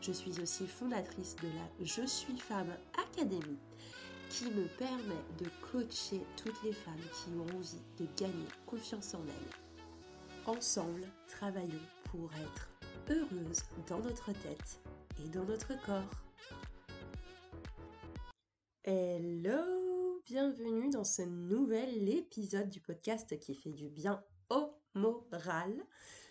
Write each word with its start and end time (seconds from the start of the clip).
Je 0.00 0.12
suis 0.12 0.40
aussi 0.40 0.66
fondatrice 0.66 1.36
de 1.42 1.48
la 1.48 1.84
Je 1.84 2.06
suis 2.06 2.38
femme 2.38 2.74
Académie 2.96 3.58
qui 4.30 4.46
me 4.46 4.66
permet 4.78 5.22
de 5.38 5.46
coacher 5.60 6.22
toutes 6.42 6.62
les 6.62 6.72
femmes 6.72 6.94
qui 7.12 7.30
ont 7.38 7.56
envie 7.58 7.82
de 7.98 8.06
gagner 8.16 8.46
confiance 8.64 9.12
en 9.14 9.22
elles. 9.26 10.46
Ensemble, 10.46 11.02
travaillons 11.28 11.86
pour 12.04 12.30
être 12.32 12.70
heureuses 13.10 13.62
dans 13.88 13.98
notre 13.98 14.32
tête 14.32 14.80
et 15.22 15.28
dans 15.28 15.44
notre 15.44 15.74
corps. 15.84 16.24
Hello, 18.84 20.22
bienvenue 20.24 20.88
dans 20.88 21.04
ce 21.04 21.22
nouvel 21.22 22.08
épisode 22.08 22.70
du 22.70 22.80
podcast 22.80 23.38
qui 23.38 23.54
fait 23.54 23.72
du 23.72 23.90
bien 23.90 24.24
au 24.48 24.70
moral. 24.94 25.74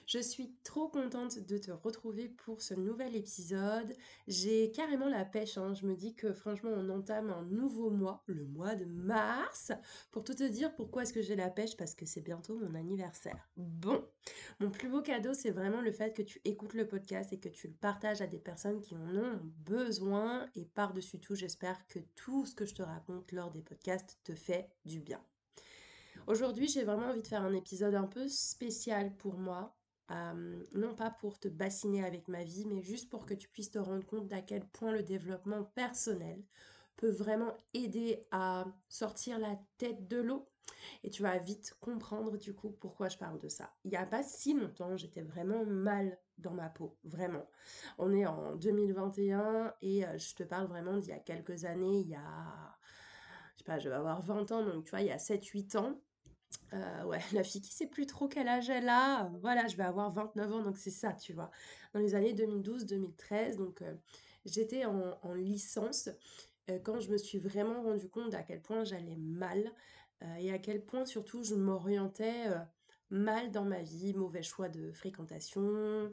Je 0.09 0.17
suis 0.17 0.55
trop 0.63 0.87
contente 0.87 1.37
de 1.37 1.59
te 1.59 1.69
retrouver 1.69 2.29
pour 2.29 2.63
ce 2.63 2.73
nouvel 2.73 3.15
épisode. 3.15 3.93
J'ai 4.27 4.71
carrément 4.71 5.07
la 5.07 5.23
pêche. 5.23 5.55
Hein. 5.59 5.75
Je 5.75 5.85
me 5.85 5.95
dis 5.95 6.15
que 6.15 6.33
franchement, 6.33 6.71
on 6.73 6.89
entame 6.89 7.29
un 7.29 7.43
nouveau 7.43 7.91
mois, 7.91 8.23
le 8.25 8.43
mois 8.43 8.73
de 8.73 8.85
mars. 8.85 9.71
Pour 10.09 10.23
tout 10.23 10.33
te 10.33 10.45
dire, 10.45 10.73
pourquoi 10.73 11.03
est-ce 11.03 11.13
que 11.13 11.21
j'ai 11.21 11.35
la 11.35 11.51
pêche? 11.51 11.77
Parce 11.77 11.93
que 11.93 12.07
c'est 12.07 12.21
bientôt 12.21 12.57
mon 12.57 12.73
anniversaire. 12.73 13.47
Bon, 13.55 14.03
mon 14.59 14.71
plus 14.71 14.89
beau 14.89 15.03
cadeau, 15.03 15.35
c'est 15.35 15.51
vraiment 15.51 15.79
le 15.79 15.91
fait 15.91 16.11
que 16.11 16.23
tu 16.23 16.41
écoutes 16.43 16.73
le 16.73 16.87
podcast 16.87 17.31
et 17.31 17.39
que 17.39 17.49
tu 17.49 17.67
le 17.67 17.75
partages 17.75 18.23
à 18.23 18.25
des 18.25 18.39
personnes 18.39 18.81
qui 18.81 18.95
en 18.95 19.15
ont 19.15 19.39
besoin. 19.59 20.49
Et 20.55 20.65
par-dessus 20.65 21.19
tout, 21.19 21.35
j'espère 21.35 21.85
que 21.85 21.99
tout 22.15 22.47
ce 22.47 22.55
que 22.55 22.65
je 22.65 22.73
te 22.73 22.81
raconte 22.81 23.31
lors 23.31 23.51
des 23.51 23.61
podcasts 23.61 24.17
te 24.23 24.33
fait 24.33 24.71
du 24.85 25.01
bien. 25.01 25.21
Aujourd'hui, 26.25 26.67
j'ai 26.67 26.83
vraiment 26.83 27.09
envie 27.09 27.21
de 27.21 27.27
faire 27.27 27.43
un 27.43 27.53
épisode 27.53 27.93
un 27.93 28.07
peu 28.07 28.27
spécial 28.27 29.15
pour 29.15 29.37
moi. 29.37 29.75
Euh, 30.11 30.63
non 30.73 30.95
pas 30.95 31.11
pour 31.11 31.39
te 31.39 31.47
bassiner 31.47 32.03
avec 32.03 32.27
ma 32.27 32.43
vie, 32.43 32.65
mais 32.65 32.81
juste 32.81 33.09
pour 33.09 33.25
que 33.25 33.33
tu 33.33 33.47
puisses 33.47 33.71
te 33.71 33.79
rendre 33.79 34.05
compte 34.05 34.27
d'à 34.27 34.41
quel 34.41 34.65
point 34.65 34.91
le 34.91 35.03
développement 35.03 35.63
personnel 35.63 36.43
peut 36.95 37.11
vraiment 37.11 37.55
aider 37.73 38.27
à 38.31 38.65
sortir 38.89 39.39
la 39.39 39.57
tête 39.77 40.07
de 40.07 40.17
l'eau. 40.17 40.49
Et 41.03 41.09
tu 41.09 41.23
vas 41.23 41.37
vite 41.37 41.75
comprendre 41.79 42.37
du 42.37 42.53
coup 42.53 42.69
pourquoi 42.71 43.09
je 43.09 43.17
parle 43.17 43.39
de 43.39 43.47
ça. 43.47 43.73
Il 43.85 43.91
n'y 43.91 43.97
a 43.97 44.05
pas 44.05 44.23
si 44.23 44.53
longtemps, 44.53 44.97
j'étais 44.97 45.21
vraiment 45.21 45.65
mal 45.65 46.17
dans 46.37 46.53
ma 46.53 46.69
peau, 46.69 46.97
vraiment. 47.03 47.47
On 47.97 48.13
est 48.13 48.25
en 48.25 48.55
2021 48.55 49.73
et 49.81 50.05
euh, 50.05 50.17
je 50.17 50.35
te 50.35 50.43
parle 50.43 50.67
vraiment 50.67 50.97
d'il 50.97 51.09
y 51.09 51.13
a 51.13 51.19
quelques 51.19 51.65
années, 51.65 52.01
il 52.01 52.09
y 52.09 52.15
a, 52.15 52.77
je 53.53 53.59
sais 53.59 53.63
pas, 53.65 53.79
je 53.79 53.89
vais 53.89 53.95
avoir 53.95 54.21
20 54.21 54.51
ans, 54.51 54.63
donc 54.63 54.85
tu 54.85 54.91
vois, 54.91 55.01
il 55.01 55.07
y 55.07 55.11
a 55.11 55.17
7-8 55.17 55.77
ans. 55.77 55.99
Euh, 56.73 57.03
ouais, 57.03 57.19
la 57.33 57.43
fille 57.43 57.61
qui 57.61 57.73
sait 57.73 57.87
plus 57.87 58.05
trop 58.05 58.27
quel 58.27 58.47
âge 58.47 58.69
elle 58.69 58.89
a, 58.89 59.31
voilà, 59.41 59.67
je 59.67 59.75
vais 59.75 59.83
avoir 59.83 60.11
29 60.11 60.53
ans, 60.53 60.63
donc 60.63 60.77
c'est 60.77 60.91
ça, 60.91 61.13
tu 61.13 61.33
vois. 61.33 61.49
Dans 61.93 61.99
les 61.99 62.15
années 62.15 62.33
2012-2013, 62.33 63.57
donc 63.57 63.81
euh, 63.81 63.95
j'étais 64.45 64.85
en, 64.85 65.33
licence 65.33 66.09
euh, 66.69 66.79
quand 66.83 66.99
je 66.99 67.09
me 67.11 67.17
suis 67.17 67.39
vraiment 67.39 67.81
rendu 67.81 68.07
compte 68.07 68.33
à 68.35 68.43
quel 68.43 68.61
point 68.61 68.83
j'allais 68.83 69.17
mal 69.17 69.71
et 70.37 70.51
à 70.51 70.59
quel 70.59 70.83
point 70.83 71.05
surtout 71.05 71.43
je 71.43 71.55
m'orientais 71.55 72.47
mal 73.09 73.51
dans 73.51 73.63
ma 73.63 73.81
vie, 73.81 74.13
mauvais 74.13 74.43
choix 74.43 74.67
de 74.67 74.91
fréquentation, 74.91 76.11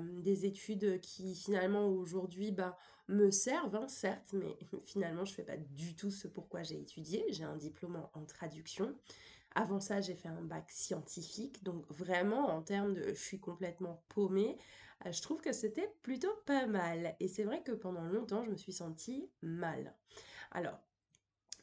des 0.00 0.46
études 0.46 1.00
qui 1.00 1.36
finalement 1.36 1.86
aujourd'hui 1.86 2.50
bah, 2.50 2.76
me 3.06 3.30
servent, 3.30 3.76
hein, 3.76 3.86
certes, 3.86 4.32
mais 4.32 4.58
finalement 4.84 5.24
je 5.24 5.32
fais 5.32 5.44
pas 5.44 5.56
du 5.56 5.94
tout 5.94 6.10
ce 6.10 6.26
pourquoi 6.26 6.64
j'ai 6.64 6.80
étudié. 6.80 7.24
J'ai 7.30 7.44
un 7.44 7.54
diplôme 7.54 8.04
en 8.14 8.24
traduction. 8.24 8.96
Avant 9.58 9.80
ça, 9.80 10.02
j'ai 10.02 10.14
fait 10.14 10.28
un 10.28 10.42
bac 10.42 10.70
scientifique, 10.70 11.64
donc 11.64 11.90
vraiment 11.90 12.50
en 12.50 12.60
termes 12.60 12.92
de 12.92 13.02
je 13.08 13.14
suis 13.14 13.40
complètement 13.40 14.04
paumée, 14.10 14.58
euh, 15.06 15.12
je 15.12 15.22
trouve 15.22 15.40
que 15.40 15.54
c'était 15.54 15.90
plutôt 16.02 16.34
pas 16.44 16.66
mal. 16.66 17.16
Et 17.20 17.26
c'est 17.26 17.44
vrai 17.44 17.62
que 17.62 17.72
pendant 17.72 18.04
longtemps, 18.04 18.44
je 18.44 18.50
me 18.50 18.56
suis 18.56 18.74
sentie 18.74 19.30
mal. 19.40 19.94
Alors, 20.50 20.78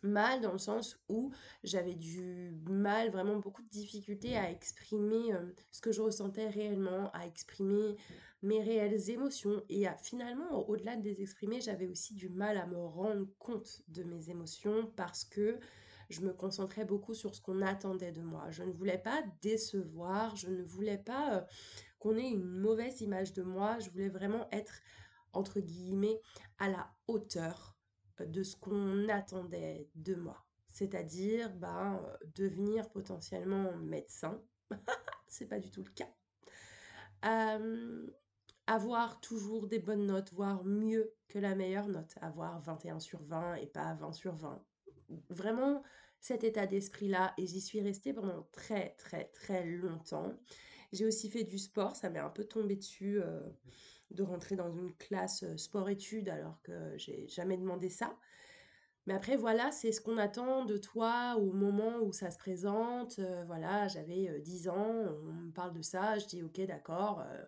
mal 0.01 0.41
dans 0.41 0.51
le 0.51 0.57
sens 0.57 0.99
où 1.07 1.31
j'avais 1.63 1.93
du 1.93 2.57
mal, 2.67 3.11
vraiment 3.11 3.37
beaucoup 3.37 3.61
de 3.61 3.69
difficultés 3.69 4.35
à 4.37 4.49
exprimer 4.49 5.31
euh, 5.31 5.53
ce 5.69 5.79
que 5.79 5.91
je 5.91 6.01
ressentais 6.01 6.49
réellement, 6.49 7.11
à 7.11 7.27
exprimer 7.27 7.95
mes 8.41 8.63
réelles 8.63 9.11
émotions 9.11 9.61
et 9.69 9.85
à 9.85 9.95
finalement, 9.97 10.67
au-delà 10.67 10.95
de 10.95 11.03
les 11.03 11.21
exprimer, 11.21 11.61
j'avais 11.61 11.85
aussi 11.85 12.15
du 12.15 12.29
mal 12.29 12.57
à 12.57 12.65
me 12.65 12.83
rendre 12.83 13.27
compte 13.37 13.83
de 13.89 14.01
mes 14.01 14.31
émotions 14.31 14.91
parce 14.95 15.25
que 15.25 15.59
je 16.13 16.21
me 16.21 16.33
concentrais 16.33 16.85
beaucoup 16.85 17.13
sur 17.13 17.35
ce 17.35 17.41
qu'on 17.41 17.61
attendait 17.61 18.11
de 18.11 18.21
moi. 18.21 18.49
Je 18.51 18.63
ne 18.63 18.71
voulais 18.71 18.97
pas 18.97 19.23
décevoir, 19.41 20.35
je 20.35 20.47
ne 20.47 20.63
voulais 20.63 20.97
pas 20.97 21.37
euh, 21.37 21.41
qu'on 21.99 22.15
ait 22.17 22.29
une 22.29 22.45
mauvaise 22.45 23.01
image 23.01 23.33
de 23.33 23.43
moi, 23.43 23.79
je 23.79 23.89
voulais 23.89 24.09
vraiment 24.09 24.47
être, 24.51 24.79
entre 25.33 25.59
guillemets, 25.59 26.21
à 26.59 26.69
la 26.69 26.89
hauteur 27.07 27.75
euh, 28.21 28.25
de 28.25 28.43
ce 28.43 28.55
qu'on 28.55 29.09
attendait 29.09 29.89
de 29.95 30.15
moi. 30.15 30.45
C'est-à-dire 30.67 31.53
ben, 31.55 32.01
euh, 32.05 32.17
devenir 32.35 32.89
potentiellement 32.89 33.75
médecin. 33.77 34.41
C'est 35.27 35.47
pas 35.47 35.59
du 35.59 35.71
tout 35.71 35.83
le 35.83 35.91
cas. 35.91 36.09
avoir 38.67 39.19
toujours 39.19 39.67
des 39.67 39.79
bonnes 39.79 40.05
notes, 40.05 40.31
voire 40.33 40.63
mieux 40.63 41.13
que 41.27 41.39
la 41.39 41.55
meilleure 41.55 41.87
note, 41.87 42.15
avoir 42.21 42.59
21 42.61 42.99
sur 42.99 43.21
20 43.23 43.55
et 43.55 43.67
pas 43.67 43.93
20 43.95 44.13
sur 44.13 44.35
20. 44.35 44.63
Vraiment 45.29 45.83
cet 46.19 46.43
état 46.43 46.67
d'esprit-là 46.67 47.33
et 47.37 47.45
j'y 47.45 47.61
suis 47.61 47.81
restée 47.81 48.13
pendant 48.13 48.47
très 48.51 48.95
très 48.97 49.25
très 49.25 49.65
longtemps. 49.65 50.33
J'ai 50.93 51.05
aussi 51.05 51.29
fait 51.29 51.43
du 51.43 51.57
sport, 51.57 51.95
ça 51.95 52.09
m'est 52.09 52.19
un 52.19 52.29
peu 52.29 52.45
tombé 52.45 52.75
dessus 52.75 53.19
euh, 53.21 53.41
de 54.11 54.23
rentrer 54.23 54.55
dans 54.55 54.71
une 54.71 54.93
classe 54.95 55.43
euh, 55.43 55.57
sport-études 55.57 56.29
alors 56.29 56.61
que 56.61 56.97
j'ai 56.97 57.27
jamais 57.27 57.57
demandé 57.57 57.89
ça. 57.89 58.17
Mais 59.05 59.13
après, 59.13 59.35
voilà, 59.35 59.71
c'est 59.71 59.91
ce 59.91 59.99
qu'on 59.99 60.17
attend 60.17 60.63
de 60.63 60.77
toi 60.77 61.35
au 61.37 61.51
moment 61.51 61.99
où 62.01 62.13
ça 62.13 62.31
se 62.31 62.37
présente. 62.37 63.19
Euh, 63.19 63.43
voilà, 63.45 63.87
j'avais 63.89 64.39
10 64.39 64.69
ans, 64.69 64.95
on 65.25 65.33
me 65.33 65.51
parle 65.51 65.73
de 65.73 65.81
ça, 65.81 66.17
je 66.19 66.25
dis 66.27 66.43
ok, 66.43 66.61
d'accord, 66.61 67.19
euh, 67.19 67.43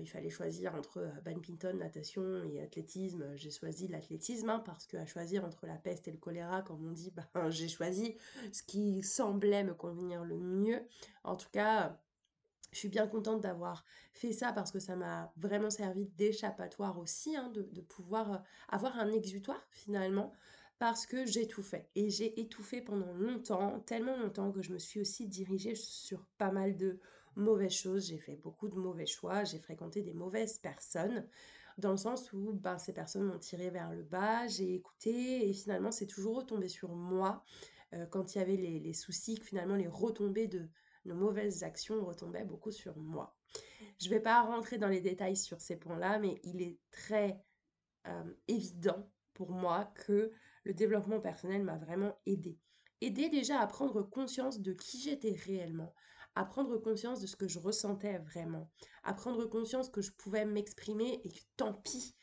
il 0.00 0.08
fallait 0.08 0.30
choisir 0.30 0.74
entre 0.74 0.98
euh, 0.98 1.20
badminton, 1.24 1.78
natation 1.78 2.42
et 2.44 2.60
athlétisme. 2.60 3.36
J'ai 3.36 3.50
choisi 3.50 3.88
l'athlétisme 3.88 4.50
hein, 4.50 4.62
parce 4.64 4.86
qu'à 4.86 5.06
choisir 5.06 5.44
entre 5.44 5.66
la 5.66 5.76
peste 5.76 6.08
et 6.08 6.12
le 6.12 6.18
choléra, 6.18 6.62
comme 6.62 6.86
on 6.86 6.92
dit, 6.92 7.12
ben, 7.34 7.50
j'ai 7.50 7.68
choisi 7.68 8.16
ce 8.52 8.62
qui 8.62 9.02
semblait 9.02 9.64
me 9.64 9.74
convenir 9.74 10.24
le 10.24 10.38
mieux. 10.38 10.82
En 11.24 11.36
tout 11.36 11.48
cas, 11.52 12.00
je 12.72 12.78
suis 12.78 12.88
bien 12.88 13.06
contente 13.06 13.40
d'avoir 13.40 13.84
fait 14.12 14.32
ça 14.32 14.52
parce 14.52 14.72
que 14.72 14.80
ça 14.80 14.96
m'a 14.96 15.32
vraiment 15.36 15.70
servi 15.70 16.06
d'échappatoire 16.16 16.98
aussi, 16.98 17.36
hein, 17.36 17.50
de, 17.50 17.80
pouvoir 17.80 18.32
euh, 18.32 18.38
avoir 18.68 18.98
un 18.98 19.10
exutoire 19.12 19.66
finalement 19.70 20.32
parce 20.78 21.06
que 21.06 21.24
j'étouffais. 21.24 21.88
Et 21.94 22.10
j'ai 22.10 22.38
étouffé 22.38 22.80
pendant 22.82 23.12
longtemps, 23.14 23.80
tellement 23.80 24.16
longtemps 24.18 24.52
que 24.52 24.62
je 24.62 24.72
me 24.72 24.78
suis 24.78 25.00
aussi 25.00 25.26
dirigée 25.26 25.74
sur 25.74 26.26
pas 26.38 26.50
mal 26.50 26.76
de 26.76 26.98
mauvaises 27.36 27.72
choses, 27.72 28.08
j'ai 28.08 28.18
fait 28.18 28.36
beaucoup 28.36 28.68
de 28.68 28.76
mauvais 28.76 29.06
choix, 29.06 29.44
j'ai 29.44 29.58
fréquenté 29.58 30.02
des 30.02 30.14
mauvaises 30.14 30.58
personnes, 30.58 31.26
dans 31.78 31.90
le 31.90 31.96
sens 31.96 32.32
où 32.32 32.52
ben, 32.52 32.78
ces 32.78 32.92
personnes 32.92 33.24
m'ont 33.24 33.38
tiré 33.38 33.70
vers 33.70 33.92
le 33.92 34.02
bas, 34.02 34.46
j'ai 34.46 34.74
écouté 34.74 35.48
et 35.48 35.52
finalement 35.52 35.92
c'est 35.92 36.06
toujours 36.06 36.36
retombé 36.36 36.68
sur 36.68 36.94
moi 36.94 37.44
euh, 37.94 38.06
quand 38.06 38.34
il 38.34 38.38
y 38.38 38.40
avait 38.40 38.56
les, 38.56 38.92
soucis, 38.94 39.38
que 39.38 39.44
finalement 39.44 39.76
les 39.76 39.86
retombées 39.86 40.48
de 40.48 40.68
nos 41.04 41.14
mauvaises 41.14 41.62
actions 41.62 42.04
retombaient 42.04 42.44
beaucoup 42.44 42.72
sur 42.72 42.96
moi. 42.96 43.36
Je 44.00 44.08
ne 44.08 44.14
vais 44.14 44.20
pas 44.20 44.42
rentrer 44.42 44.78
dans 44.78 44.88
les 44.88 45.00
détails 45.00 45.36
sur 45.36 45.60
ces 45.60 45.76
points-là, 45.76 46.18
mais 46.18 46.40
il 46.42 46.62
est 46.62 46.78
très 46.90 47.40
euh, 48.06 48.34
évident 48.48 49.08
pour 49.34 49.50
moi 49.50 49.92
que 50.06 50.32
le 50.64 50.74
développement 50.74 51.20
personnel 51.20 51.62
m'a 51.62 51.76
vraiment 51.76 52.18
aidé. 52.26 52.58
Aidé 53.02 53.28
déjà 53.28 53.60
à 53.60 53.66
prendre 53.66 54.02
conscience 54.02 54.60
de 54.60 54.72
qui 54.72 55.00
j'étais 55.00 55.36
réellement, 55.44 55.94
à 56.36 56.44
prendre 56.44 56.76
conscience 56.78 57.20
de 57.20 57.26
ce 57.26 57.34
que 57.34 57.48
je 57.48 57.58
ressentais 57.58 58.18
vraiment, 58.18 58.70
à 59.02 59.12
prendre 59.14 59.44
conscience 59.46 59.88
que 59.88 60.02
je 60.02 60.12
pouvais 60.12 60.44
m'exprimer 60.44 61.20
et 61.24 61.30
que 61.30 61.40
tant 61.56 61.72
pis 61.72 62.14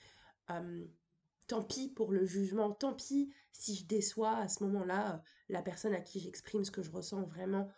tant 1.47 1.63
pis 1.63 1.89
pour 1.89 2.11
le 2.11 2.25
jugement, 2.25 2.71
tant 2.71 2.93
pis 2.93 3.33
si 3.51 3.75
je 3.75 3.85
déçois 3.85 4.37
à 4.37 4.47
ce 4.47 4.63
moment-là 4.63 5.21
la 5.49 5.61
personne 5.61 5.93
à 5.93 6.01
qui 6.01 6.19
j'exprime 6.19 6.63
ce 6.63 6.71
que 6.71 6.81
je 6.81 6.91
ressens 6.91 7.23
vraiment, 7.23 7.69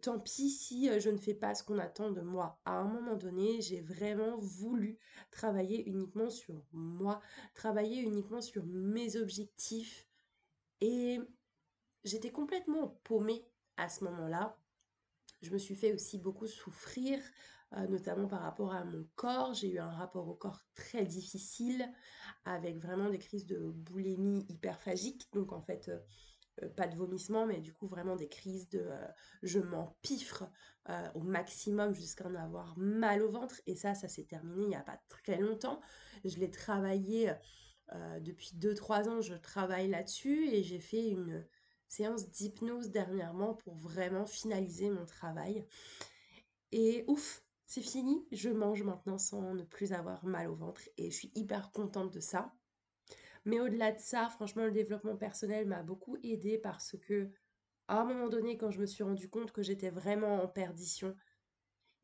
tant 0.00 0.18
pis 0.18 0.50
si 0.50 0.88
je 1.00 1.10
ne 1.10 1.16
fais 1.16 1.34
pas 1.34 1.54
ce 1.54 1.62
qu'on 1.62 1.78
attend 1.78 2.10
de 2.10 2.20
moi. 2.20 2.60
À 2.64 2.72
un 2.72 2.88
moment 2.88 3.16
donné, 3.16 3.60
j'ai 3.60 3.80
vraiment 3.80 4.38
voulu 4.38 4.98
travailler 5.30 5.88
uniquement 5.88 6.30
sur 6.30 6.62
moi, 6.72 7.20
travailler 7.54 8.00
uniquement 8.00 8.40
sur 8.40 8.64
mes 8.66 9.16
objectifs 9.16 10.06
et 10.80 11.20
j'étais 12.04 12.32
complètement 12.32 13.00
paumée 13.04 13.44
à 13.76 13.88
ce 13.88 14.04
moment-là. 14.04 14.58
Je 15.42 15.50
me 15.50 15.58
suis 15.58 15.74
fait 15.74 15.92
aussi 15.94 16.18
beaucoup 16.18 16.46
souffrir, 16.46 17.18
euh, 17.74 17.86
notamment 17.86 18.28
par 18.28 18.42
rapport 18.42 18.74
à 18.74 18.84
mon 18.84 19.06
corps. 19.16 19.54
J'ai 19.54 19.70
eu 19.70 19.78
un 19.78 19.90
rapport 19.90 20.28
au 20.28 20.34
corps 20.34 20.60
très 20.74 21.04
difficile, 21.04 21.88
avec 22.44 22.78
vraiment 22.78 23.08
des 23.08 23.18
crises 23.18 23.46
de 23.46 23.58
boulimie 23.58 24.44
hyperphagique. 24.48 25.32
Donc 25.32 25.52
en 25.52 25.62
fait, 25.62 25.88
euh, 25.88 25.98
euh, 26.62 26.68
pas 26.68 26.86
de 26.88 26.96
vomissement, 26.96 27.46
mais 27.46 27.60
du 27.60 27.72
coup 27.72 27.86
vraiment 27.86 28.16
des 28.16 28.28
crises 28.28 28.68
de 28.68 28.86
je 29.42 29.60
m'empiffre 29.60 30.44
au 31.14 31.20
maximum 31.20 31.94
jusqu'à 31.94 32.26
en 32.26 32.34
avoir 32.34 32.76
mal 32.76 33.22
au 33.22 33.30
ventre. 33.30 33.60
Et 33.66 33.76
ça, 33.76 33.94
ça 33.94 34.08
s'est 34.08 34.24
terminé 34.24 34.62
il 34.64 34.68
n'y 34.68 34.74
a 34.74 34.82
pas 34.82 35.00
très 35.08 35.38
longtemps. 35.38 35.80
Je 36.24 36.36
l'ai 36.38 36.50
travaillé 36.50 37.32
depuis 38.20 38.56
2-3 38.56 39.08
ans, 39.08 39.20
je 39.20 39.34
travaille 39.34 39.88
là-dessus 39.88 40.48
et 40.48 40.64
j'ai 40.64 40.80
fait 40.80 41.08
une 41.08 41.46
séance 41.90 42.30
d'hypnose 42.30 42.90
dernièrement 42.90 43.54
pour 43.54 43.74
vraiment 43.74 44.24
finaliser 44.24 44.90
mon 44.90 45.04
travail. 45.04 45.66
Et 46.70 47.04
ouf, 47.08 47.44
c'est 47.66 47.82
fini, 47.82 48.24
je 48.30 48.48
mange 48.48 48.84
maintenant 48.84 49.18
sans 49.18 49.54
ne 49.54 49.64
plus 49.64 49.92
avoir 49.92 50.24
mal 50.24 50.48
au 50.48 50.54
ventre 50.54 50.82
et 50.96 51.10
je 51.10 51.16
suis 51.16 51.32
hyper 51.34 51.72
contente 51.72 52.12
de 52.12 52.20
ça. 52.20 52.54
Mais 53.44 53.58
au-delà 53.58 53.90
de 53.90 53.98
ça, 53.98 54.28
franchement, 54.28 54.64
le 54.64 54.70
développement 54.70 55.16
personnel 55.16 55.66
m'a 55.66 55.82
beaucoup 55.82 56.16
aidé 56.22 56.58
parce 56.58 56.96
que, 56.96 57.28
à 57.88 58.00
un 58.00 58.04
moment 58.04 58.28
donné, 58.28 58.56
quand 58.56 58.70
je 58.70 58.80
me 58.80 58.86
suis 58.86 59.02
rendu 59.02 59.28
compte 59.28 59.50
que 59.50 59.62
j'étais 59.62 59.90
vraiment 59.90 60.44
en 60.44 60.46
perdition 60.46 61.16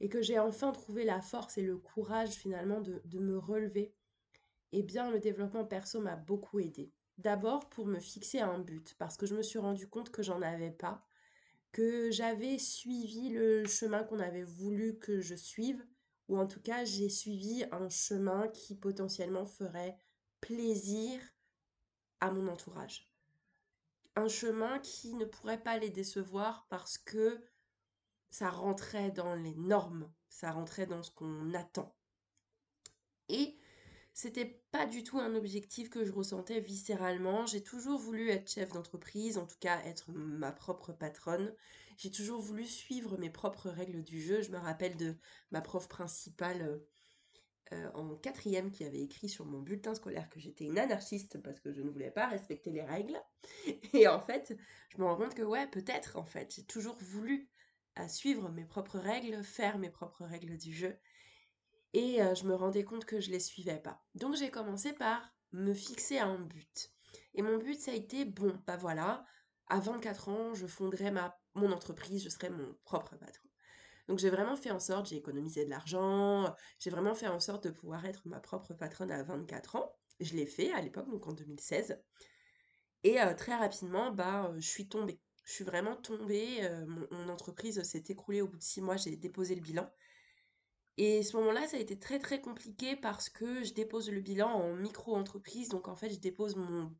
et 0.00 0.09
que 0.09 0.21
j'ai 0.21 0.41
enfin 0.41 0.73
trouvé 0.73 1.05
la 1.05 1.21
force 1.21 1.59
et 1.59 1.62
le 1.62 1.79
courage 1.79 2.31
finalement 2.31 2.81
de, 2.81 3.03
de 3.05 3.21
me 3.21 3.38
relever, 3.38 3.94
eh 4.73 4.83
bien, 4.83 5.12
le 5.12 5.21
développement 5.21 5.65
perso 5.65 6.00
m'a 6.00 6.17
beaucoup 6.17 6.59
aidé. 6.59 6.93
D'abord 7.19 7.69
pour 7.69 7.87
me 7.87 7.99
fixer 7.99 8.41
un 8.41 8.59
but, 8.59 8.95
parce 8.99 9.17
que 9.17 9.27
je 9.27 9.35
me 9.35 9.43
suis 9.43 9.59
rendu 9.59 9.89
compte 9.89 10.11
que 10.11 10.23
j'en 10.23 10.43
avais 10.43 10.71
pas, 10.71 11.07
que 11.73 12.11
j'avais 12.11 12.59
suivi 12.59 13.31
le 13.31 13.67
chemin 13.67 14.05
qu'on 14.05 14.19
avait 14.19 14.43
voulu 14.43 14.99
que 14.99 15.21
je 15.21 15.35
suive, 15.35 15.85
ou 16.29 16.39
en 16.39 16.47
tout 16.47 16.61
cas 16.61 16.85
j'ai 16.85 17.09
suivi 17.09 17.65
un 17.73 17.89
chemin 17.89 18.49
qui 18.49 18.75
potentiellement 18.75 19.47
ferait 19.47 19.99
plaisir 20.41 21.21
à 22.21 22.31
mon 22.31 22.49
entourage. 22.49 23.11
Un 24.15 24.29
chemin 24.29 24.79
qui 24.79 25.15
ne 25.15 25.25
pourrait 25.25 25.62
pas 25.62 25.79
les 25.79 25.91
décevoir 25.91 26.67
parce 26.69 26.99
que 26.99 27.41
ça 28.31 28.51
rentrait 28.51 29.11
dans 29.11 29.35
les 29.35 29.55
normes, 29.55 30.11
ça 30.29 30.53
rentrait 30.53 30.87
dans 30.87 31.03
ce 31.03 31.11
qu'on 31.11 31.55
attend. 31.55 31.95
Et 33.29 33.57
c'était 34.17 34.63
pas 34.73 34.87
du 34.87 35.05
tout 35.05 35.19
un 35.19 35.35
objectif 35.35 35.91
que 35.91 36.03
je 36.03 36.11
ressentais 36.11 36.59
viscéralement. 36.59 37.45
J'ai 37.45 37.63
toujours 37.63 38.01
voulu 38.01 38.31
être 38.31 38.51
chef 38.51 38.73
d'entreprise, 38.73 39.37
en 39.37 39.47
tout 39.47 39.59
cas 39.61 39.79
être 39.85 40.11
ma 40.11 40.53
propre 40.53 40.95
patronne. 40.95 41.55
J'ai 41.99 42.11
toujours 42.11 42.41
voulu 42.41 42.65
suivre 42.65 43.19
mes 43.19 43.29
propres 43.29 43.69
règles 43.69 44.03
du 44.03 44.19
jeu. 44.23 44.41
Je 44.41 44.51
me 44.53 44.57
rappelle 44.57 44.97
de 44.97 45.17
ma 45.51 45.61
prof 45.61 45.87
principale 45.87 46.81
euh, 47.75 47.91
en 47.93 48.17
quatrième 48.17 48.73
qui 48.73 48.85
avait 48.85 49.03
écrit 49.03 49.29
sur 49.29 49.45
mon 49.45 49.61
bulletin 49.61 49.95
scolaire 49.95 50.31
que 50.31 50.41
j'étais 50.41 50.65
une 50.65 50.79
anarchiste 50.79 51.43
parce 51.43 51.61
que 51.61 51.71
je 51.71 51.83
ne 51.83 51.91
voulais 51.91 52.11
pas 52.11 52.27
respecter 52.27 52.71
les 52.71 52.85
règles. 52.85 53.21
Et 53.93 54.09
en 54.09 54.21
fait, 54.21 54.57
je 54.89 54.97
me 54.97 55.05
rends 55.05 55.17
compte 55.17 55.35
que 55.35 55.43
ouais, 55.43 55.67
peut-être 55.67 56.17
en 56.17 56.25
fait, 56.25 56.55
j'ai 56.57 56.65
toujours 56.65 56.97
voulu 57.03 57.51
à 57.97 58.09
suivre 58.09 58.49
mes 58.49 58.65
propres 58.65 58.99
règles, 58.99 59.45
faire 59.45 59.77
mes 59.77 59.91
propres 59.91 60.25
règles 60.25 60.57
du 60.57 60.73
jeu 60.73 60.99
et 61.97 62.19
je 62.35 62.45
me 62.45 62.55
rendais 62.55 62.85
compte 62.85 63.07
que 63.07 63.21
je 63.21 63.31
les 63.31 63.41
suivais 63.41 63.79
pas. 63.79 64.03
Donc 64.15 64.37
j'ai 64.37 64.51
commencé 64.51 64.93
par 64.93 65.33
me 65.53 65.73
fixer 65.73 66.19
un 66.19 66.39
but. 66.39 66.93
Et 67.35 67.41
mon 67.41 67.57
but, 67.57 67.79
ça 67.79 67.93
a 67.93 67.95
été, 67.95 68.27
bon, 68.27 68.59
bah 68.67 68.77
voilà, 68.77 69.25
à 69.69 69.81
24 69.81 70.29
ans, 70.29 70.55
je 70.55 70.67
fonderai 70.67 71.11
ma, 71.11 71.39
mon 71.55 71.73
entreprise, 71.73 72.23
je 72.23 72.29
serai 72.29 72.51
mon 72.51 72.75
propre 72.85 73.17
patron. 73.17 73.49
Donc 74.09 74.19
j'ai 74.19 74.29
vraiment 74.31 74.57
fait 74.57 74.71
en 74.71 74.79
sorte, 74.79 75.09
j'ai 75.09 75.17
économisé 75.17 75.65
de 75.65 75.71
l'argent, 75.71 76.55
j'ai 76.79 76.91
vraiment 76.91 77.15
fait 77.15 77.29
en 77.29 77.41
sorte 77.41 77.65
de 77.65 77.71
pouvoir 77.71 78.05
être 78.05 78.23
ma 78.29 78.41
propre 78.41 78.75
patronne 78.75 79.11
à 79.11 79.23
24 79.23 79.77
ans. 79.77 79.97
Je 80.21 80.35
l'ai 80.35 80.47
fait 80.47 80.73
à 80.73 80.81
l'époque, 80.83 81.11
donc 81.11 81.27
en 81.27 81.33
2016. 81.33 81.99
Et 83.05 83.17
très 83.37 83.55
rapidement, 83.55 84.11
bah, 84.13 84.53
je 84.59 84.69
suis 84.69 84.89
tombée. 84.89 85.21
Je 85.45 85.53
suis 85.53 85.65
vraiment 85.65 85.97
tombée. 85.97 86.69
mon, 86.87 87.07
mon, 87.11 87.29
entreprise 87.29 87.83
s'est 87.83 88.05
écroulée 88.09 88.43
au 88.43 88.49
bout 88.49 88.59
de 88.59 88.63
six 88.63 88.81
mois. 88.81 88.97
J'ai 88.97 89.17
déposé 89.17 89.55
le 89.55 89.61
bilan. 89.61 89.89
Et 90.99 91.23
ce 91.23 91.37
moment-là, 91.37 91.67
ça 91.69 91.77
a 91.77 91.81
été 91.81 91.99
très 91.99 92.19
très 92.19 92.41
compliqué 92.41 92.97
parce 92.97 93.29
que 93.29 93.63
je 93.63 93.75
dépose 93.75 94.11
le 94.11 94.21
bilan 94.21 94.49
en 94.49 94.75
micro-entreprise. 94.75 95.69
Donc 95.69 95.89
en 95.89 95.97
fait, 95.97 96.11
je 96.11 96.19
dépose 96.19 96.57
mon, 96.57 96.95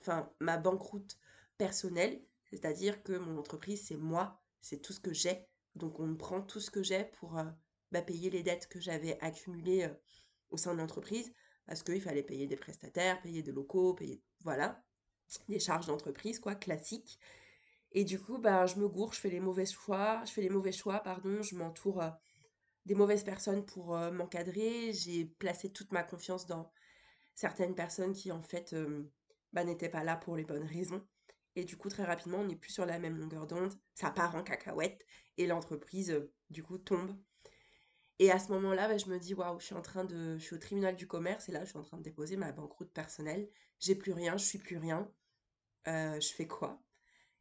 enfin, 0.00 0.30
ma 0.40 0.56
banqueroute 0.56 1.18
personnelle. 1.58 2.22
C'est-à-dire 2.50 3.02
que 3.02 3.12
mon 3.12 3.38
entreprise, 3.38 3.84
c'est 3.86 3.96
moi, 3.96 4.40
c'est 4.60 4.80
tout 4.80 4.92
ce 4.92 5.00
que 5.00 5.12
j'ai. 5.12 5.46
Donc 5.74 6.00
on 6.00 6.16
prend 6.16 6.40
tout 6.40 6.60
ce 6.60 6.70
que 6.70 6.82
j'ai 6.82 7.04
pour 7.04 7.38
euh, 7.38 7.44
bah, 7.92 8.00
payer 8.00 8.30
les 8.30 8.42
dettes 8.42 8.66
que 8.68 8.80
j'avais 8.80 9.18
accumulées 9.20 9.84
euh, 9.84 9.94
au 10.50 10.56
sein 10.56 10.72
de 10.72 10.78
l'entreprise. 10.78 11.32
Parce 11.66 11.82
qu'il 11.82 12.00
fallait 12.00 12.22
payer 12.22 12.46
des 12.46 12.56
prestataires, 12.56 13.20
payer 13.22 13.42
des 13.42 13.52
locaux, 13.52 13.94
payer, 13.94 14.22
voilà, 14.40 14.82
des 15.48 15.58
charges 15.58 15.86
d'entreprise, 15.86 16.38
quoi, 16.38 16.54
classiques. 16.54 17.18
Et 17.92 18.04
du 18.04 18.20
coup, 18.20 18.38
bah, 18.38 18.66
je 18.66 18.76
me 18.76 18.88
gourre, 18.88 19.14
je 19.14 19.20
fais 19.20 19.30
les 19.30 19.40
mauvais 19.40 19.64
choix, 19.64 20.22
je 20.26 20.32
fais 20.32 20.42
les 20.42 20.50
mauvais 20.50 20.72
choix, 20.72 21.00
pardon, 21.00 21.42
je 21.42 21.56
m'entoure... 21.56 22.00
Euh, 22.02 22.10
des 22.86 22.94
mauvaises 22.94 23.24
personnes 23.24 23.64
pour 23.64 23.96
euh, 23.96 24.10
m'encadrer. 24.10 24.92
J'ai 24.92 25.24
placé 25.24 25.72
toute 25.72 25.92
ma 25.92 26.02
confiance 26.02 26.46
dans 26.46 26.72
certaines 27.34 27.74
personnes 27.74 28.12
qui, 28.12 28.30
en 28.32 28.42
fait, 28.42 28.72
euh, 28.72 29.10
bah, 29.52 29.64
n'étaient 29.64 29.88
pas 29.88 30.04
là 30.04 30.16
pour 30.16 30.36
les 30.36 30.44
bonnes 30.44 30.64
raisons. 30.66 31.06
Et 31.56 31.64
du 31.64 31.76
coup, 31.76 31.88
très 31.88 32.04
rapidement, 32.04 32.38
on 32.38 32.46
n'est 32.46 32.56
plus 32.56 32.72
sur 32.72 32.86
la 32.86 32.98
même 32.98 33.16
longueur 33.16 33.46
d'onde. 33.46 33.72
Ça 33.94 34.10
part 34.10 34.34
en 34.34 34.42
cacahuète 34.42 35.04
et 35.38 35.46
l'entreprise, 35.46 36.10
euh, 36.10 36.32
du 36.50 36.62
coup, 36.62 36.78
tombe. 36.78 37.16
Et 38.18 38.30
à 38.30 38.38
ce 38.38 38.52
moment-là, 38.52 38.88
bah, 38.88 38.98
je 38.98 39.06
me 39.06 39.18
dis, 39.18 39.34
waouh, 39.34 39.58
je 39.60 39.66
suis 39.66 39.74
en 39.74 39.82
train 39.82 40.04
de. 40.04 40.38
Je 40.38 40.44
suis 40.44 40.54
au 40.54 40.58
tribunal 40.58 40.96
du 40.96 41.06
commerce 41.06 41.48
et 41.48 41.52
là, 41.52 41.64
je 41.64 41.70
suis 41.70 41.78
en 41.78 41.82
train 41.82 41.98
de 41.98 42.02
déposer 42.02 42.36
ma 42.36 42.52
banqueroute 42.52 42.92
personnelle. 42.92 43.48
J'ai 43.80 43.94
plus 43.94 44.12
rien, 44.12 44.36
je 44.36 44.44
suis 44.44 44.58
plus 44.58 44.78
rien. 44.78 45.10
je 45.86 46.32
fais 46.34 46.46
quoi? 46.46 46.80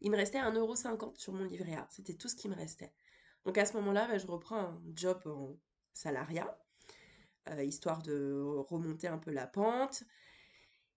Il 0.02 0.12
me 0.12 0.18
restait 0.18 0.40
1,50€ 0.40 1.18
sur 1.18 1.32
mon 1.34 1.46
livret 1.46 1.76
A. 1.76 1.88
C'était 1.90 2.16
tout 2.16 2.28
ce 2.28 2.36
qui 2.36 2.50
me 2.50 2.56
restait. 2.56 2.94
Donc 3.46 3.58
à 3.58 3.66
ce 3.66 3.74
moment-là, 3.74 4.08
bah, 4.08 4.18
je 4.18 4.28
reprends 4.28 4.60
un 4.60 4.82
job 4.96 5.22
en 5.26 5.58
salariat, 5.94 6.58
euh, 7.50 7.64
histoire 7.64 8.02
de 8.02 8.42
remonter 8.70 9.08
un 9.08 9.18
peu 9.18 9.32
la 9.32 9.48
pente. 9.48 10.04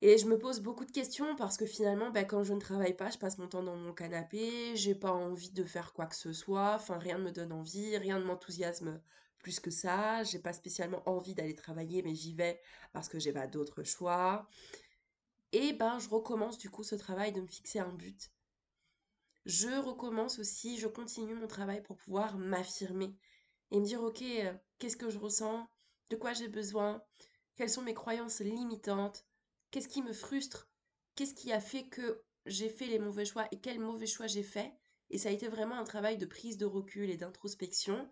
Et 0.03 0.19
je 0.19 0.27
me 0.27 0.39
pose 0.39 0.61
beaucoup 0.61 0.85
de 0.85 0.93
questions 0.93 1.37
parce 1.37 1.57
que 1.57 1.65
finalement, 1.65 2.11
bah, 2.11 2.25
quand 2.25 2.45
je 2.45 2.53
ne 2.53 2.61
travaille 2.61 2.95
pas, 2.95 3.11
je 3.11 3.19
passe 3.19 3.39
mon 3.39 3.49
temps 3.49 3.63
dans 3.63 3.77
mon 3.77 3.95
canapé, 3.95 4.77
j'ai 4.77 4.95
pas 4.95 5.13
envie 5.13 5.51
de 5.51 5.65
faire 5.65 5.93
quoi 5.95 6.07
que 6.07 6.15
ce 6.17 6.33
soit, 6.33 6.75
enfin 6.75 6.99
rien 6.99 7.19
ne 7.19 7.25
me 7.25 7.33
donne 7.33 7.53
envie, 7.53 7.97
rien 7.97 8.19
ne 8.19 8.25
m'enthousiasme 8.25 9.01
plus 9.39 9.59
que 9.61 9.71
ça, 9.71 10.23
j'ai 10.25 10.39
pas 10.39 10.53
spécialement 10.53 11.03
envie 11.09 11.35
d'aller 11.35 11.55
travailler, 11.55 12.03
mais 12.03 12.15
j'y 12.15 12.35
vais 12.35 12.61
parce 12.93 13.09
que 13.09 13.19
j'ai 13.19 13.33
pas 13.33 13.47
d'autre 13.47 13.83
choix. 13.85 14.47
Et 15.53 15.73
ben 15.73 15.99
je 15.99 16.09
recommence 16.09 16.59
du 16.59 16.69
coup 16.71 16.85
ce 16.85 16.95
travail 16.95 17.33
de 17.33 17.41
me 17.41 17.47
fixer 17.47 17.79
un 17.79 17.93
but 17.93 18.31
je 19.47 19.69
recommence 19.69 20.39
aussi, 20.41 20.77
je 20.77 20.89
continue 20.89 21.35
mon 21.35 21.47
travail 21.47 21.83
pour 21.83 21.97
pouvoir 21.97 22.37
m'affirmer 22.37 23.17
et 23.71 23.79
me 23.81 23.85
dire, 23.85 24.03
ok, 24.03 24.21
euh, 24.23 24.53
qu'est-ce 24.79 24.97
que 24.97 25.09
je 25.09 25.19
ressens, 25.19 25.67
de 26.11 26.17
quoi 26.17 26.33
j'ai 26.35 26.49
besoin, 26.49 27.03
quelles 27.55 27.71
sont 27.71 27.83
mes 27.83 27.95
croyances 27.95 28.41
limitantes, 28.41 29.25
qu'est-ce 29.71 29.89
qui 29.89 30.03
me 30.03 30.13
frustre, 30.13 30.69
qu'est-ce 31.15 31.35
qui 31.35 31.53
a 31.53 31.61
fait 31.61 31.87
que 31.89 32.25
j'ai 32.45 32.69
fait 32.69 32.87
les 32.87 32.99
mauvais 32.99 33.25
choix 33.25 33.47
et 33.53 33.61
quels 33.61 33.81
mauvais 33.81 34.07
choix 34.07 34.27
j'ai 34.27 34.43
fait? 34.43 34.73
Et 35.11 35.19
ça 35.19 35.29
a 35.29 35.33
été 35.33 35.49
vraiment 35.49 35.79
un 35.79 35.85
travail 35.85 36.19
de 36.19 36.27
prise 36.27 36.59
de 36.59 36.67
recul 36.67 37.09
et 37.09 37.17
d'introspection 37.17 38.11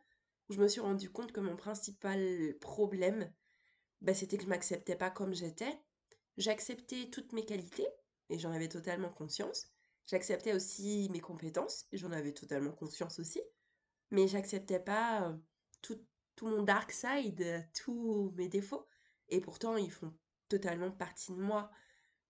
où 0.48 0.54
je 0.54 0.60
me 0.60 0.68
suis 0.68 0.80
rendu 0.80 1.10
compte 1.10 1.32
que 1.32 1.40
mon 1.40 1.56
principal 1.56 2.54
problème, 2.60 3.32
bah, 4.02 4.14
c'était 4.14 4.36
que 4.36 4.44
je 4.44 4.48
m'acceptais 4.48 4.96
pas 4.96 5.10
comme 5.10 5.34
j'étais. 5.34 5.80
J'acceptais 6.36 7.10
toutes 7.10 7.32
mes 7.32 7.44
qualités 7.44 7.88
et 8.30 8.38
j'en 8.38 8.52
avais 8.52 8.68
totalement 8.68 9.10
conscience. 9.10 9.73
J'acceptais 10.06 10.52
aussi 10.52 11.08
mes 11.10 11.20
compétences, 11.20 11.86
j'en 11.92 12.12
avais 12.12 12.32
totalement 12.32 12.72
conscience 12.72 13.18
aussi, 13.18 13.40
mais 14.10 14.28
j'acceptais 14.28 14.80
pas 14.80 15.34
tout, 15.80 15.98
tout, 16.36 16.46
mon 16.46 16.62
dark 16.62 16.92
side, 16.92 17.66
tous 17.74 18.32
mes 18.36 18.48
défauts, 18.48 18.86
et 19.28 19.40
pourtant 19.40 19.76
ils 19.76 19.90
font 19.90 20.12
totalement 20.48 20.90
partie 20.90 21.32
de 21.32 21.40
moi. 21.40 21.70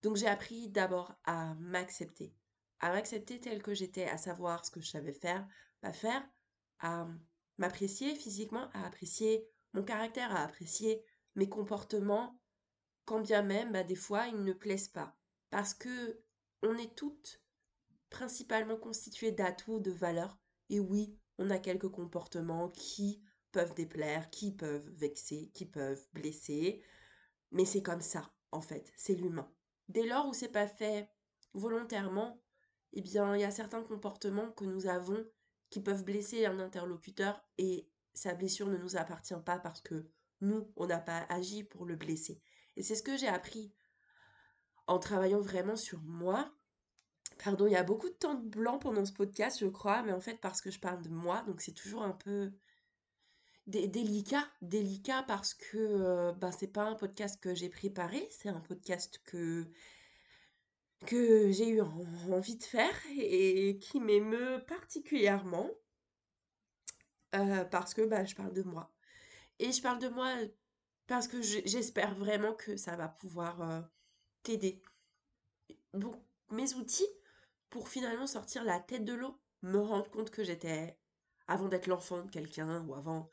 Donc 0.02 0.16
j'ai 0.16 0.28
appris 0.28 0.68
d'abord 0.68 1.14
à 1.24 1.54
m'accepter, 1.54 2.32
à 2.78 2.90
m'accepter 2.92 3.40
tel 3.40 3.62
que 3.62 3.74
j'étais, 3.74 4.08
à 4.08 4.18
savoir 4.18 4.64
ce 4.64 4.70
que 4.70 4.80
je 4.80 4.90
savais 4.90 5.12
faire, 5.12 5.46
pas 5.80 5.92
faire, 5.92 6.24
à 6.78 7.08
m'apprécier 7.58 8.14
physiquement, 8.14 8.70
à 8.72 8.86
apprécier 8.86 9.48
mon 9.72 9.82
caractère, 9.82 10.34
à 10.34 10.44
apprécier 10.44 11.04
mes 11.34 11.48
comportements, 11.48 12.38
quand 13.04 13.20
bien 13.20 13.42
même, 13.42 13.72
bah, 13.72 13.82
des 13.82 13.96
fois, 13.96 14.28
ils 14.28 14.42
ne 14.42 14.52
plaisent 14.52 14.88
pas. 14.88 15.16
Parce 15.50 15.74
que 15.74 16.20
on 16.62 16.76
est 16.78 16.94
toutes 16.94 17.43
principalement 18.14 18.76
constituées 18.76 19.32
d'atouts, 19.32 19.80
de 19.80 19.90
valeurs. 19.90 20.38
Et 20.70 20.78
oui, 20.78 21.18
on 21.38 21.50
a 21.50 21.58
quelques 21.58 21.88
comportements 21.88 22.68
qui 22.68 23.20
peuvent 23.50 23.74
déplaire, 23.74 24.30
qui 24.30 24.52
peuvent 24.52 24.88
vexer, 24.90 25.50
qui 25.52 25.66
peuvent 25.66 26.06
blesser. 26.12 26.80
Mais 27.50 27.64
c'est 27.64 27.82
comme 27.82 28.00
ça, 28.00 28.32
en 28.52 28.60
fait, 28.60 28.92
c'est 28.96 29.16
l'humain. 29.16 29.52
Dès 29.88 30.06
lors 30.06 30.28
où 30.28 30.32
c'est 30.32 30.52
pas 30.52 30.68
fait 30.68 31.10
volontairement, 31.54 32.40
eh 32.92 33.02
bien, 33.02 33.34
il 33.34 33.40
y 33.40 33.44
a 33.44 33.50
certains 33.50 33.82
comportements 33.82 34.52
que 34.52 34.64
nous 34.64 34.86
avons 34.86 35.24
qui 35.70 35.80
peuvent 35.80 36.04
blesser 36.04 36.46
un 36.46 36.60
interlocuteur 36.60 37.44
et 37.58 37.90
sa 38.12 38.32
blessure 38.32 38.68
ne 38.68 38.76
nous 38.76 38.96
appartient 38.96 39.34
pas 39.44 39.58
parce 39.58 39.80
que 39.80 40.08
nous, 40.40 40.72
on 40.76 40.86
n'a 40.86 41.00
pas 41.00 41.26
agi 41.30 41.64
pour 41.64 41.84
le 41.84 41.96
blesser. 41.96 42.40
Et 42.76 42.84
c'est 42.84 42.94
ce 42.94 43.02
que 43.02 43.16
j'ai 43.16 43.26
appris 43.26 43.74
en 44.86 45.00
travaillant 45.00 45.40
vraiment 45.40 45.74
sur 45.74 46.00
moi. 46.02 46.54
Pardon, 47.42 47.66
il 47.66 47.72
y 47.72 47.76
a 47.76 47.82
beaucoup 47.82 48.08
de 48.08 48.14
temps 48.14 48.34
de 48.34 48.48
blanc 48.48 48.78
pendant 48.78 49.04
ce 49.04 49.12
podcast, 49.12 49.58
je 49.60 49.66
crois, 49.66 50.02
mais 50.02 50.12
en 50.12 50.20
fait 50.20 50.40
parce 50.40 50.60
que 50.60 50.70
je 50.70 50.78
parle 50.78 51.02
de 51.02 51.08
moi, 51.08 51.42
donc 51.46 51.60
c'est 51.60 51.72
toujours 51.72 52.02
un 52.02 52.12
peu 52.12 52.52
délicat, 53.66 54.46
délicat 54.62 55.24
parce 55.26 55.54
que 55.54 55.76
euh, 55.76 56.32
ben, 56.32 56.52
c'est 56.52 56.72
pas 56.72 56.84
un 56.84 56.94
podcast 56.94 57.40
que 57.40 57.54
j'ai 57.54 57.68
préparé, 57.68 58.26
c'est 58.30 58.48
un 58.48 58.60
podcast 58.60 59.20
que 59.24 59.66
que 61.06 61.50
j'ai 61.52 61.68
eu 61.68 61.82
envie 61.82 62.56
de 62.56 62.62
faire 62.62 62.94
et 63.18 63.78
qui 63.78 64.00
m'émeut 64.00 64.64
particulièrement 64.66 65.70
euh, 67.34 67.64
parce 67.64 67.94
que 67.94 68.02
bah, 68.02 68.24
je 68.24 68.34
parle 68.34 68.52
de 68.52 68.62
moi. 68.62 68.90
Et 69.58 69.72
je 69.72 69.82
parle 69.82 69.98
de 69.98 70.08
moi 70.08 70.32
parce 71.06 71.28
que 71.28 71.42
j'espère 71.42 72.14
vraiment 72.14 72.54
que 72.54 72.76
ça 72.76 72.96
va 72.96 73.08
pouvoir 73.08 73.60
euh, 73.62 73.80
t'aider. 74.42 74.82
Donc, 75.92 76.16
mes 76.50 76.74
outils 76.74 77.08
pour 77.74 77.88
finalement 77.88 78.28
sortir 78.28 78.62
la 78.62 78.78
tête 78.78 79.04
de 79.04 79.14
l'eau, 79.14 79.36
me 79.62 79.80
rendre 79.80 80.08
compte 80.08 80.30
que 80.30 80.44
j'étais, 80.44 80.96
avant 81.48 81.66
d'être 81.66 81.88
l'enfant 81.88 82.22
de 82.22 82.30
quelqu'un, 82.30 82.86
ou 82.86 82.94
avant 82.94 83.28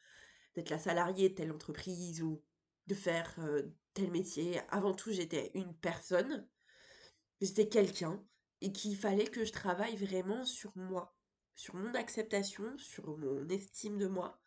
d'être 0.55 0.71
la 0.71 0.79
salariée 0.79 1.29
de 1.29 1.35
telle 1.35 1.51
entreprise, 1.51 2.23
ou 2.23 2.41
de 2.87 2.95
faire 2.95 3.35
euh, 3.37 3.71
tel 3.93 4.09
métier, 4.09 4.59
avant 4.69 4.95
tout 4.95 5.11
j'étais 5.11 5.51
une 5.53 5.75
personne, 5.75 6.49
j'étais 7.39 7.69
quelqu'un, 7.69 8.19
et 8.61 8.71
qu'il 8.71 8.97
fallait 8.97 9.27
que 9.27 9.45
je 9.45 9.51
travaille 9.51 9.95
vraiment 9.95 10.43
sur 10.43 10.75
moi, 10.75 11.15
sur 11.53 11.75
mon 11.75 11.93
acceptation, 11.93 12.75
sur 12.79 13.15
mon 13.19 13.47
estime 13.47 13.99
de 13.99 14.07
moi, 14.07 14.41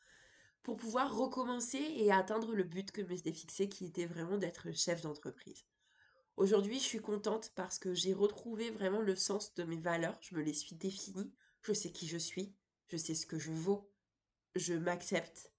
pour 0.64 0.76
pouvoir 0.76 1.16
recommencer 1.16 1.78
et 1.78 2.10
atteindre 2.10 2.52
le 2.52 2.64
but 2.64 2.90
que 2.90 3.04
je 3.04 3.08
m'étais 3.08 3.32
fixé, 3.32 3.68
qui 3.68 3.86
était 3.86 4.06
vraiment 4.06 4.38
d'être 4.38 4.72
chef 4.72 5.02
d'entreprise. 5.02 5.64
Aujourd'hui, 6.36 6.80
je 6.80 6.84
suis 6.84 7.00
contente 7.00 7.52
parce 7.54 7.78
que 7.78 7.94
j'ai 7.94 8.12
retrouvé 8.12 8.70
vraiment 8.70 9.00
le 9.00 9.14
sens 9.14 9.54
de 9.54 9.62
mes 9.62 9.76
valeurs, 9.76 10.18
je 10.20 10.34
me 10.34 10.42
les 10.42 10.52
suis 10.52 10.74
définies, 10.74 11.32
je 11.62 11.72
sais 11.72 11.92
qui 11.92 12.08
je 12.08 12.18
suis, 12.18 12.52
je 12.88 12.96
sais 12.96 13.14
ce 13.14 13.24
que 13.24 13.38
je 13.38 13.52
vaux, 13.52 13.88
je 14.56 14.74
m'accepte, 14.74 15.52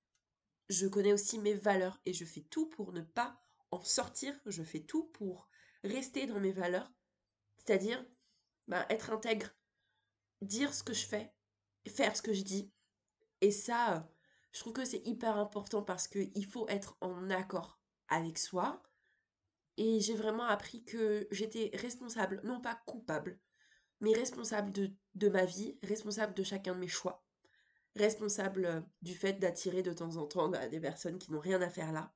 je 0.68 0.88
connais 0.88 1.14
aussi 1.14 1.40
mes 1.40 1.54
valeurs 1.54 2.02
et 2.06 2.14
je 2.14 2.26
fais 2.26 2.42
tout 2.42 2.68
pour 2.68 2.92
ne 2.92 3.02
pas 3.02 3.40
en 3.72 3.82
sortir, 3.84 4.38
je 4.46 4.64
fais 4.64 4.82
tout 4.82 5.06
pour 5.14 5.48
rester 5.84 6.28
dans 6.28 6.42
mes 6.42 6.52
valeurs, 6.52 6.92
c'est-à-dire 7.58 8.06
bah, 8.68 8.86
être 8.90 9.12
intègre, 9.12 9.56
dire 10.42 10.74
ce 10.74 10.84
que 10.84 10.94
je 10.94 11.06
fais, 11.06 11.34
faire 11.88 12.18
ce 12.18 12.22
que 12.22 12.34
je 12.34 12.44
dis. 12.44 12.72
Et 13.40 13.52
ça, 13.52 14.10
je 14.52 14.60
trouve 14.60 14.74
que 14.74 14.86
c'est 14.86 15.06
hyper 15.08 15.38
important 15.38 15.84
parce 15.84 16.08
qu'il 16.08 16.46
faut 16.46 16.68
être 16.68 16.98
en 17.00 17.30
accord 17.30 17.80
avec 18.08 18.38
soi. 18.38 18.84
Et 19.78 20.00
j'ai 20.00 20.16
vraiment 20.16 20.46
appris 20.46 20.84
que 20.84 21.28
j'étais 21.32 21.72
responsable, 21.74 22.42
non 22.44 22.62
pas 22.62 22.80
coupable, 22.86 23.40
mais 24.00 24.14
responsable 24.14 24.72
de, 24.72 24.92
de, 25.16 25.30
ma 25.30 25.46
vie, 25.46 25.78
responsable 25.84 26.34
de 26.34 26.44
chacun 26.44 26.74
de 26.76 26.80
mes 26.80 26.88
choix, 26.88 27.26
responsable 27.96 28.86
du 29.02 29.16
fait 29.16 29.34
d'attirer 29.34 29.84
de 29.84 29.94
temps 29.94 30.18
en 30.18 30.26
temps 30.26 30.50
bah, 30.50 30.68
des 30.70 30.80
personnes 30.80 31.20
qui 31.20 31.32
n'ont 31.32 31.40
rien 31.40 31.62
à 31.62 31.70
faire 31.70 31.92
là. 31.92 32.14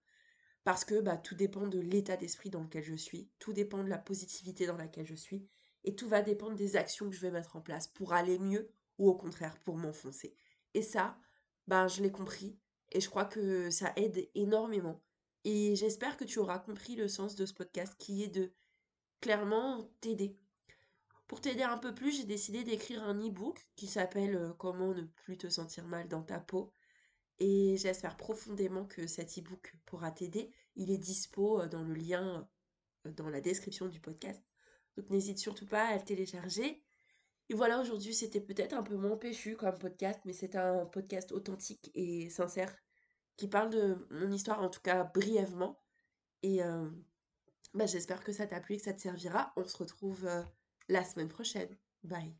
Parce 0.63 0.85
que 0.85 0.99
bah, 0.99 1.17
tout 1.17 1.35
dépend 1.35 1.67
de 1.67 1.79
l'état 1.79 2.17
d'esprit 2.17 2.49
dans 2.49 2.61
lequel 2.63 2.83
je 2.83 2.95
suis, 2.95 3.29
tout 3.39 3.53
dépend 3.53 3.83
de 3.83 3.89
la 3.89 3.97
positivité 3.97 4.65
dans 4.65 4.77
laquelle 4.77 5.05
je 5.05 5.15
suis, 5.15 5.47
et 5.83 5.95
tout 5.95 6.07
va 6.07 6.21
dépendre 6.21 6.55
des 6.55 6.75
actions 6.75 7.09
que 7.09 7.15
je 7.15 7.21
vais 7.21 7.31
mettre 7.31 7.55
en 7.55 7.61
place 7.61 7.87
pour 7.87 8.13
aller 8.13 8.37
mieux 8.39 8.69
ou 8.97 9.09
au 9.09 9.15
contraire 9.15 9.57
pour 9.59 9.77
m'enfoncer. 9.77 10.35
Et 10.73 10.81
ça, 10.81 11.17
ben, 11.67 11.87
je 11.87 12.01
l'ai 12.01 12.11
compris 12.11 12.57
et 12.91 12.99
je 12.99 13.09
crois 13.09 13.25
que 13.25 13.69
ça 13.69 13.93
aide 13.95 14.29
énormément. 14.35 15.01
Et 15.45 15.75
j'espère 15.75 16.17
que 16.17 16.25
tu 16.25 16.39
auras 16.39 16.59
compris 16.59 16.95
le 16.95 17.07
sens 17.07 17.35
de 17.35 17.45
ce 17.45 17.53
podcast 17.53 17.95
qui 17.97 18.23
est 18.23 18.27
de 18.27 18.51
clairement 19.21 19.89
t'aider. 20.01 20.37
Pour 21.27 21.41
t'aider 21.41 21.63
un 21.63 21.77
peu 21.77 21.93
plus, 21.93 22.17
j'ai 22.17 22.25
décidé 22.25 22.63
d'écrire 22.63 23.03
un 23.03 23.15
e-book 23.15 23.67
qui 23.75 23.87
s'appelle 23.87 24.35
euh, 24.35 24.53
Comment 24.53 24.93
ne 24.93 25.03
plus 25.03 25.37
te 25.37 25.47
sentir 25.47 25.85
mal 25.85 26.07
dans 26.07 26.23
ta 26.23 26.39
peau. 26.39 26.73
Et 27.37 27.77
j'espère 27.77 28.17
profondément 28.17 28.85
que 28.85 29.07
cet 29.07 29.37
e-book 29.37 29.75
pourra 29.85 30.11
t'aider. 30.11 30.51
Il 30.75 30.91
est 30.91 30.97
dispo 30.97 31.61
euh, 31.61 31.67
dans 31.67 31.83
le 31.83 31.93
lien 31.93 32.49
euh, 33.05 33.11
dans 33.11 33.29
la 33.29 33.41
description 33.41 33.87
du 33.87 33.99
podcast. 33.99 34.43
Donc 34.97 35.09
n'hésite 35.09 35.37
surtout 35.37 35.67
pas 35.67 35.85
à 35.85 35.95
le 35.97 36.03
télécharger. 36.03 36.83
Et 37.49 37.53
voilà, 37.53 37.79
aujourd'hui, 37.79 38.13
c'était 38.13 38.41
peut-être 38.41 38.73
un 38.73 38.83
peu 38.83 38.95
moins 38.95 39.17
péchu 39.17 39.55
comme 39.55 39.77
podcast, 39.77 40.19
mais 40.25 40.33
c'est 40.33 40.55
un 40.55 40.85
podcast 40.85 41.31
authentique 41.31 41.89
et 41.95 42.29
sincère 42.29 42.75
qui 43.39 43.47
parle 43.47 43.69
de 43.69 44.05
mon 44.11 44.31
histoire, 44.31 44.61
en 44.61 44.69
tout 44.69 44.81
cas 44.81 45.05
brièvement. 45.05 45.79
Et 46.43 46.61
euh, 46.61 46.89
bah, 47.73 47.85
j'espère 47.85 48.21
que 48.21 48.33
ça 48.33 48.45
t'a 48.45 48.59
plu 48.59 48.75
et 48.75 48.77
que 48.77 48.83
ça 48.83 48.93
te 48.93 48.99
servira. 48.99 49.53
On 49.55 49.63
se 49.63 49.77
retrouve 49.77 50.27
euh, 50.27 50.43
la 50.89 51.05
semaine 51.05 51.29
prochaine. 51.29 51.69
Bye. 52.03 52.35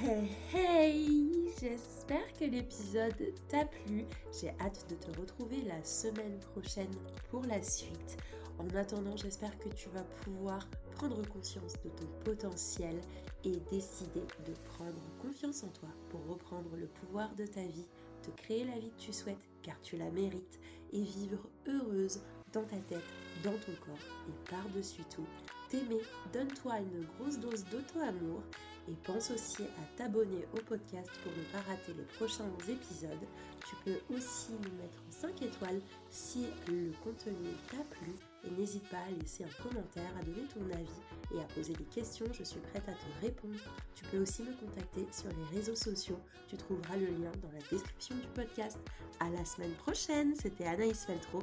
Hey 0.00 0.30
hey 0.54 1.50
J'espère 1.60 2.32
que 2.38 2.46
l'épisode 2.46 3.34
t'a 3.48 3.66
plu. 3.66 4.06
J'ai 4.40 4.50
hâte 4.58 4.86
de 4.88 4.94
te 4.94 5.20
retrouver 5.20 5.60
la 5.62 5.84
semaine 5.84 6.38
prochaine 6.54 6.94
pour 7.30 7.44
la 7.44 7.62
suite. 7.62 8.16
En 8.58 8.68
attendant, 8.74 9.16
j'espère 9.16 9.56
que 9.58 9.68
tu 9.68 9.90
vas 9.90 10.04
pouvoir 10.24 10.66
prendre 10.92 11.20
conscience 11.28 11.74
de 11.84 11.90
ton 11.90 12.06
potentiel 12.24 13.00
et 13.44 13.60
décider 13.70 14.22
de 14.46 14.52
prendre 14.64 15.02
confiance 15.20 15.62
en 15.62 15.68
toi 15.68 15.88
pour 16.08 16.26
reprendre 16.26 16.74
le 16.76 16.86
pouvoir 16.86 17.34
de 17.34 17.44
ta 17.44 17.62
vie, 17.62 17.86
te 18.22 18.30
créer 18.30 18.64
la 18.64 18.78
vie 18.78 18.90
que 18.90 19.02
tu 19.02 19.12
souhaites 19.12 19.48
car 19.62 19.80
tu 19.82 19.96
la 19.96 20.10
mérites 20.10 20.60
et 20.92 21.02
vivre 21.02 21.48
heureuse 21.66 22.20
dans 22.52 22.64
ta 22.64 22.76
tête, 22.76 23.02
dans 23.42 23.52
ton 23.52 23.72
corps 23.84 24.28
et 24.28 24.50
par-dessus 24.50 25.02
tout, 25.14 25.26
t'aimer, 25.68 26.02
donne-toi 26.32 26.78
une 26.80 27.06
grosse 27.16 27.38
dose 27.38 27.64
d'auto-amour 27.70 28.42
et 28.88 28.94
pense 29.04 29.30
aussi 29.30 29.62
à 29.62 29.96
t'abonner 29.96 30.44
au 30.54 30.60
podcast 30.62 31.10
pour 31.22 31.32
ne 31.32 31.42
pas 31.52 31.60
rater 31.68 31.92
les 31.96 32.04
prochains 32.16 32.50
épisodes. 32.68 33.26
Tu 33.68 33.76
peux 33.84 34.14
aussi 34.14 34.52
nous 34.52 34.76
mettre 34.82 34.98
5 35.10 35.42
étoiles 35.42 35.80
si 36.10 36.46
le 36.68 36.92
contenu 37.04 37.48
t'a 37.70 37.84
plu 37.90 38.12
et 38.44 38.50
n'hésite 38.50 38.88
pas 38.88 38.98
à 38.98 39.10
laisser 39.20 39.44
un 39.44 39.62
commentaire, 39.62 40.10
à 40.18 40.24
donner 40.24 40.46
ton 40.48 40.64
avis 40.74 41.34
et 41.34 41.40
à 41.40 41.44
poser 41.54 41.74
des 41.74 41.84
questions, 41.84 42.26
je 42.32 42.42
suis 42.42 42.60
prête 42.60 42.88
à 42.88 42.92
te 42.92 43.24
répondre. 43.24 43.58
Tu 43.94 44.04
peux 44.06 44.18
aussi 44.18 44.42
me 44.42 44.52
contacter 44.54 45.06
sur 45.12 45.28
les 45.30 45.56
réseaux 45.56 45.76
sociaux, 45.76 46.18
tu 46.48 46.56
trouveras 46.56 46.96
le 46.96 47.06
lien 47.06 47.30
dans 47.42 47.52
la 47.52 47.62
description 47.70 48.16
du 48.16 48.26
podcast. 48.34 48.78
À 49.20 49.30
la 49.30 49.44
semaine 49.44 49.74
prochaine, 49.74 50.34
c'était 50.34 50.66
Anaïs 50.66 51.04
Feltro. 51.04 51.40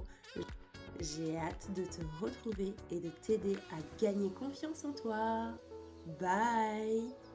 J'ai 0.99 1.37
hâte 1.37 1.69
de 1.75 1.83
te 1.83 2.01
retrouver 2.21 2.73
et 2.91 2.99
de 2.99 3.09
t'aider 3.25 3.55
à 3.71 4.01
gagner 4.01 4.29
confiance 4.31 4.83
en 4.83 4.91
toi. 4.91 5.53
Bye 6.19 7.28